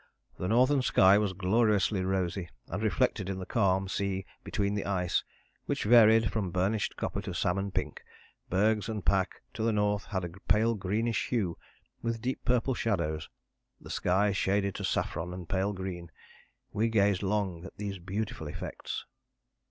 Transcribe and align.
The 0.39 0.47
northern 0.47 0.81
sky 0.81 1.19
was 1.19 1.33
gloriously 1.33 2.03
rosy 2.03 2.49
and 2.69 2.81
reflected 2.81 3.29
in 3.29 3.37
the 3.37 3.45
calm 3.45 3.87
sea 3.87 4.25
between 4.43 4.73
the 4.73 4.87
ice, 4.87 5.23
which 5.67 5.83
varied 5.83 6.31
from 6.31 6.49
burnished 6.49 6.95
copper 6.95 7.21
to 7.21 7.35
salmon 7.35 7.69
pink; 7.69 8.01
bergs 8.49 8.89
and 8.89 9.05
pack 9.05 9.43
to 9.53 9.61
the 9.61 9.71
north 9.71 10.05
had 10.05 10.25
a 10.25 10.29
pale 10.47 10.73
greenish 10.73 11.27
hue 11.27 11.55
with 12.01 12.19
deep 12.19 12.43
purple 12.43 12.73
shadows, 12.73 13.29
the 13.79 13.91
sky 13.91 14.31
shaded 14.31 14.73
to 14.73 14.83
saffron 14.83 15.35
and 15.35 15.47
pale 15.49 15.71
green. 15.71 16.09
We 16.73 16.89
gazed 16.89 17.21
long 17.21 17.63
at 17.63 17.77
these 17.77 17.99
beautiful 17.99 18.47
effects." 18.47 19.05